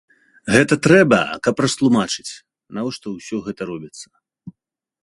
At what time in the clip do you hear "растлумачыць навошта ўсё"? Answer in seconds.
1.65-3.37